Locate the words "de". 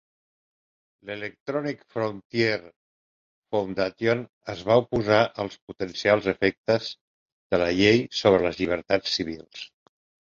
7.53-7.61